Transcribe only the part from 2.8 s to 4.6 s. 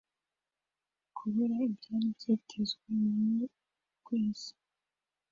mu uruko kwezi